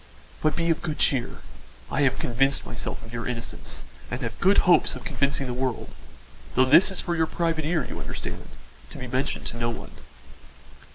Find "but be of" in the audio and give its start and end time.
0.41-0.81